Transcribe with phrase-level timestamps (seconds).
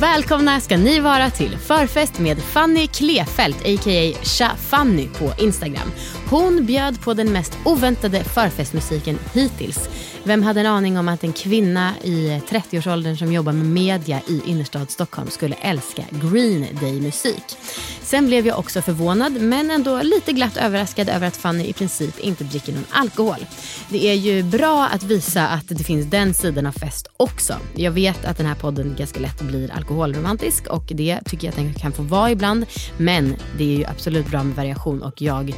[0.00, 4.24] Välkomna ska ni vara till förfest med Fanny Klefelt, a.k.a.
[4.24, 5.92] Tja Fanny på Instagram.
[6.30, 9.88] Hon bjöd på den mest oväntade förfestmusiken hittills.
[10.24, 14.42] Vem hade en aning om att en kvinna i 30-årsåldern som jobbar med media i
[14.46, 17.56] innerstad Stockholm skulle älska Green Day-musik?
[18.02, 22.18] Sen blev jag också förvånad, men ändå lite glatt överraskad över att Fanny i princip
[22.20, 23.46] inte dricker någon alkohol.
[23.88, 27.54] Det är ju bra att visa att det finns den sidan av fest också.
[27.74, 31.56] Jag vet att den här podden ganska lätt blir alkoholromantisk och det tycker jag att
[31.56, 32.66] den kan få vara ibland.
[32.96, 35.54] Men det är ju absolut bra med variation och jag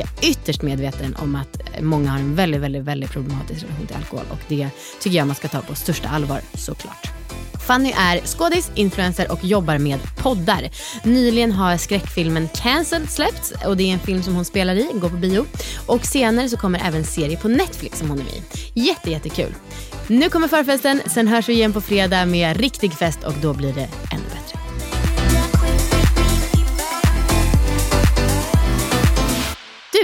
[0.00, 4.24] är ytterst medveten om att många har en väldigt, väldigt, väldigt problematisk relation till alkohol
[4.30, 4.68] och det
[5.00, 7.10] tycker jag man ska ta på största allvar såklart.
[7.66, 10.70] Fanny är skådis, influencer och jobbar med poddar.
[11.04, 15.08] Nyligen har skräckfilmen Cancelled släppts och det är en film som hon spelar i, går
[15.08, 15.44] på bio.
[15.86, 18.42] Och senare så kommer även serie på Netflix som hon är med i.
[18.74, 19.54] Jätte, jättekul.
[20.06, 23.72] Nu kommer förfesten, sen hörs vi igen på fredag med riktig fest och då blir
[23.72, 24.23] det en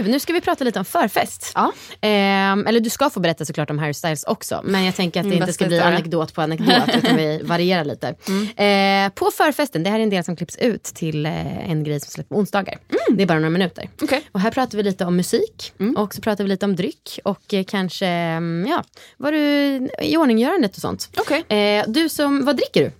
[0.02, 1.52] Du, nu ska vi prata lite om förfest.
[1.54, 1.72] Ja.
[2.00, 4.60] Ehm, eller du ska få berätta såklart om Harry Styles också.
[4.64, 7.84] Men jag tänker att det Min inte ska bli anekdot på anekdot utan vi varierar
[7.84, 8.14] lite.
[8.56, 12.00] Ehm, på förfesten, det här är en del som klipps ut till eh, en grej
[12.00, 12.78] som släpps på onsdagar.
[13.10, 13.88] Det är bara några minuter.
[14.02, 14.22] Okej.
[14.32, 17.54] Och här pratar vi lite om musik och så pratar vi lite om dryck och
[17.54, 18.84] eh, kanske mm, ja,
[19.16, 19.38] vad du
[20.02, 21.08] i ordninggörandet och sånt.
[21.18, 21.44] Okej.
[21.58, 22.92] Eh, du som, vad dricker du?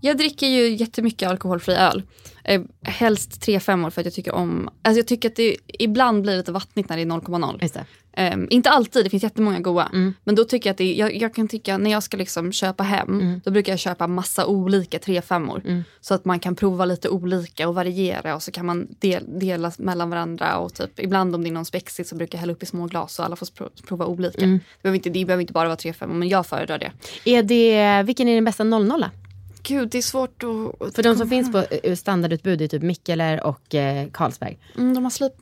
[0.00, 2.02] Jag dricker ju jättemycket alkoholfri öl.
[2.44, 4.68] Eh, helst 3-5 för att jag tycker om...
[4.82, 7.58] Alltså jag tycker att det ibland blir lite vattnigt när det är 0,0.
[7.62, 7.84] Just det.
[8.12, 9.88] Eh, inte alltid, det finns jättemånga goda.
[10.24, 12.82] Men då tycker jag att det jag, jag kan tycka när jag ska liksom köpa
[12.82, 15.50] hem, då brukar jag köpa massa olika 3-5
[16.00, 19.72] Så att man kan prova lite olika och variera och så kan man del, dela
[19.78, 20.58] mellan varandra.
[20.58, 22.86] Och typ, ibland om det är någon spexigt så brukar jag hälla upp i små
[22.86, 24.40] glas och alla får pro- prova olika.
[24.46, 26.92] Det, behöver inte, det behöver inte bara vara 3-5 men jag föredrar det.
[27.24, 29.04] Är det, vilken är den bästa 00
[29.68, 30.94] Gud, det är svårt att...
[30.94, 34.58] För de som finns på eh, standardutbud är typ Mikkeler och eh, Carlsberg.
[34.76, 35.32] Mm, de har slip,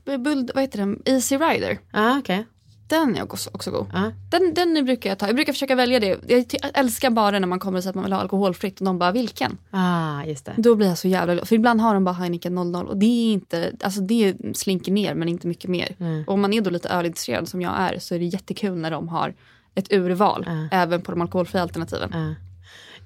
[0.54, 1.02] vad heter den?
[1.04, 1.78] Easy Rider.
[1.90, 2.46] Ah, okej.
[2.88, 3.86] Den är också, också god.
[3.92, 4.12] Ja.
[4.30, 5.26] Den, den brukar jag ta.
[5.26, 6.18] Jag brukar försöka välja det.
[6.28, 6.44] Jag
[6.74, 9.12] älskar bara när man kommer och säger att man vill ha alkoholfritt och de bara
[9.12, 9.58] vilken?
[9.70, 10.54] Ah, just det.
[10.56, 11.48] Då blir jag så jävla glad.
[11.48, 15.14] För ibland har de bara Heineken 00 och det är inte, alltså det slinker ner
[15.14, 15.96] men inte mycket mer.
[16.26, 18.90] Och om man är då lite ölintresserad som jag är så är det jättekul när
[18.90, 19.34] de har
[19.74, 20.46] ett urval.
[20.70, 22.34] Även på de alkoholfria alternativen.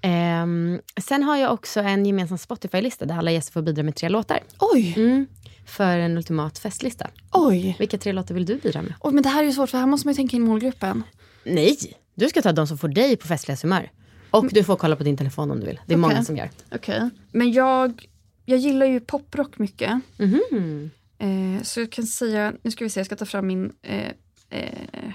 [0.03, 4.09] Ehm, sen har jag också en gemensam Spotify-lista där alla gäster får bidra med tre
[4.09, 4.41] låtar.
[4.59, 5.27] Oj, Mm,
[5.66, 7.06] för en ultimat festlista.
[7.33, 7.77] oj.
[7.78, 8.94] Vilka tre låtar vill du bidra med?
[9.00, 9.12] oj.
[9.15, 11.03] Men det här är ju svårt för här måste man ju tänka in målgruppen.
[11.44, 11.77] Nej,
[12.15, 13.91] du ska ta de som får dig på festligast humör.
[14.31, 15.75] Och du får kolla på din telefon om du vill.
[15.87, 15.97] Det är Okej.
[15.97, 16.50] många som gör.
[16.72, 17.11] Okej.
[17.32, 18.06] Men jag,
[18.44, 20.00] jag gillar ju poprock mycket.
[20.19, 20.91] Mhm.
[21.19, 24.09] Eh, så jag kan säga, nu ska vi se, jag ska ta fram min eh,
[24.50, 25.11] eh,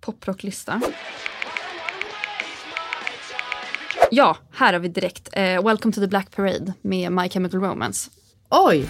[0.00, 0.80] poprocklista.
[4.10, 8.10] Ja, här har vi direkt eh, Welcome to the Black Parade med My Chemical Romance.
[8.50, 8.88] Oj!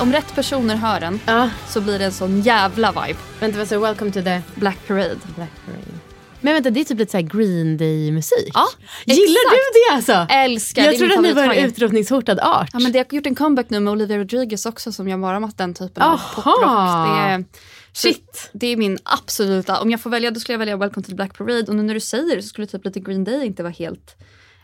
[0.00, 3.18] Om rätt personer hör den Ja, så blir det en sån jävla vibe.
[3.40, 3.80] vänta vad sa du?
[3.80, 5.16] Welcome to the Black Parade.
[5.36, 6.03] Black Parade.
[6.44, 8.50] Men vänta, det är typ lite så här Green Day-musik.
[8.54, 8.66] Ja,
[9.04, 9.74] Gillar exakt.
[9.74, 10.34] du det alltså?
[10.34, 12.70] Älskar, Jag trodde att ni var en utrotningshotad art.
[12.72, 15.40] Ja men det har gjort en comeback nu med Olivia Rodrigez också som gör bara
[15.40, 16.42] med den typen av Aha.
[16.42, 16.56] poprock.
[16.60, 17.44] Det är,
[17.92, 18.50] Shit.
[18.52, 21.14] Det är min absoluta, om jag får välja då skulle jag välja Welcome to the
[21.14, 23.62] Black Parade och nu när du säger det så skulle typ lite Green Day inte
[23.62, 24.16] vara helt.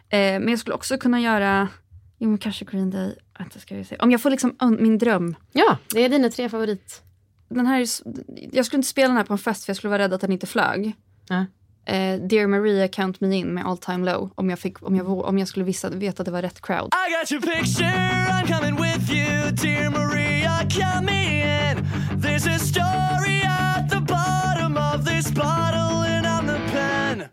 [0.08, 1.68] Eh, men jag skulle också kunna göra,
[2.18, 3.96] jo men kanske Green Day, vänta ska vi se.
[3.96, 5.34] Om jag får liksom min dröm.
[5.52, 7.02] Ja, det är dina tre favorit.
[7.48, 7.86] Den här
[8.52, 10.20] jag skulle inte spela den här på en fest för jag skulle vara rädd att
[10.20, 10.92] den inte flög.
[11.28, 11.44] Ja
[11.90, 15.08] eh, Dear Maria Count Me In med All Time Low om jag, fick, om jag,
[15.08, 16.90] om jag skulle vissa, veta att det var rätt crowd.
[16.94, 21.76] I got your picture, I'm coming with you Dear Maria, count me in
[22.22, 27.28] There's a story at the bottom of this bottle and I'm the pen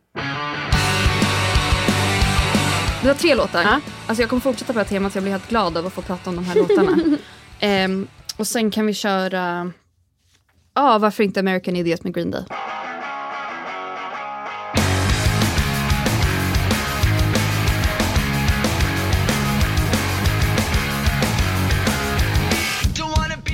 [3.02, 3.64] det var tre låtar.
[3.64, 3.80] Ja.
[4.08, 5.16] Alltså jag kommer fortsätta på det här temat.
[5.16, 7.18] Jag blir helt glad av att få prata om de här låtarna.
[7.86, 8.08] um,
[8.38, 9.72] och sen kan vi köra...
[10.74, 12.44] Ja, ah, varför inte American Idiot med Green Day?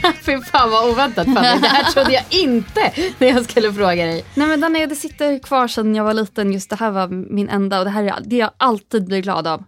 [0.21, 1.61] Fy fan vad oväntat Fanny.
[1.61, 4.25] Det här trodde jag inte när jag skulle fråga dig.
[4.33, 7.49] Nej men den det sitter kvar sedan jag var liten, just det här var min
[7.49, 9.63] enda och det här är det jag alltid blir glad av.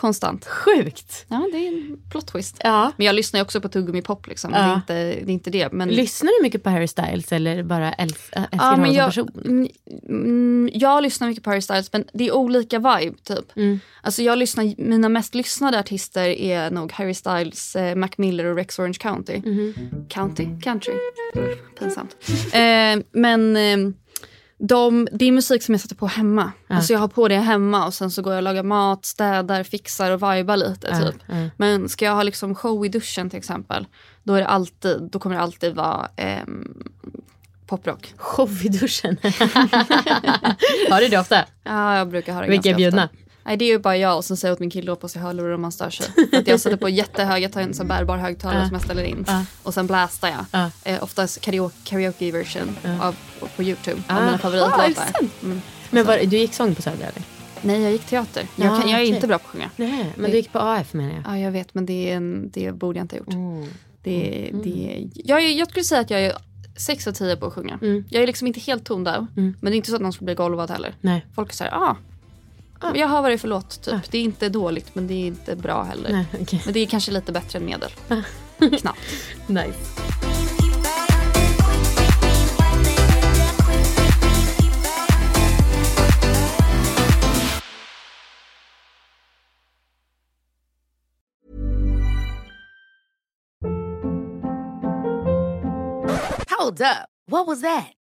[0.00, 0.46] Konstant.
[0.46, 1.26] Sjukt.
[1.28, 2.56] Ja det är en plot twist.
[2.64, 2.92] Ja.
[2.96, 4.80] Men jag lyssnar ju också på tuggummi pop liksom, Ja.
[4.86, 5.72] det, är inte, det är inte det.
[5.72, 5.88] Men...
[5.88, 7.96] Lyssnar du mycket på Harry Styles eller bara äls-
[8.32, 9.28] älskar Ja, honom som jag, person?
[9.44, 9.68] mm,
[10.08, 13.56] mm, jag lyssnar mycket på Harry Styles men det är olika vibe typ.
[13.56, 13.80] Mm.
[14.02, 18.56] Alltså jag lyssnar, mina mest lyssnade artister är nog Harry Styles, eh, Mac Miller och
[18.56, 19.42] Rex Orange County.
[19.44, 19.74] Mhm.
[20.08, 20.46] County?
[20.62, 20.94] Country?
[21.78, 22.16] Pinsamt.
[22.52, 23.94] eh, men eh,
[24.62, 26.52] de, det är musik som jag sätter på hemma.
[26.68, 29.62] Alltså jag har på det hemma och sen så går jag och lagar mat, städar,
[29.62, 31.00] fixar och vibar lite.
[31.00, 31.22] typ.
[31.56, 33.86] Men ska jag ha liksom show i duschen till exempel,
[34.22, 36.82] då, är det alltid, då kommer det alltid vara ehm,
[37.66, 38.14] poprock.
[38.16, 39.16] Show i duschen.
[40.90, 41.44] Har du det ofta?
[41.64, 43.04] Ja, jag brukar ha det Vilka är ganska bjudna?
[43.04, 43.16] ofta.
[43.50, 45.08] Nej, det är ju bara jag och sen säger jag åt min kille att på
[45.08, 46.06] sig hörlurar om man stör sig.
[46.32, 49.26] Att jag sätter på jättehög, jag tar en sån bärbar högtalare som jag ställer in.
[49.62, 50.44] Och sen blastar jag.
[50.52, 50.70] Ja.
[50.84, 53.16] Eh, oftast karaoke, karaoke version av,
[53.56, 54.16] på Youtube Ah.
[54.16, 54.92] av mina Ah, är favoritlåtar.
[54.94, 55.32] sant?
[55.42, 55.60] Mm.
[55.90, 57.22] Men var, du gick sång på Södra eller?
[57.62, 58.46] Nej, jag gick teater.
[58.56, 59.14] Jag, Ja, kan, jag är okej.
[59.14, 59.70] inte bra på att sjunga.
[59.76, 61.22] Nej, men du gick på AF menar jag.
[61.26, 63.32] Ja, jag vet, men det, är en, det borde jag inte ha gjort.
[63.34, 63.66] Mm.
[64.02, 66.32] Det, det, jag, jag skulle säga att jag är
[66.76, 67.78] 6 av 10 på att sjunga.
[67.82, 68.04] Mm.
[68.10, 69.26] Jag är liksom inte helt tondöv.
[69.34, 70.94] Men det är inte så att någon skulle bli golvad heller.
[71.00, 71.26] Nej.
[71.34, 71.96] Folk säger ah,
[72.80, 73.82] jag hör vad det är för låt.
[73.82, 74.10] Typ.
[74.10, 76.12] Det är inte dåligt men det är inte bra heller.
[76.12, 76.62] Nej, okej.
[76.64, 77.90] Men det är kanske lite bättre än medel.
[78.80, 79.00] Knappt.
[79.46, 80.00] Nice.
[96.58, 97.08] Hold up.
[97.26, 97.99] What was that?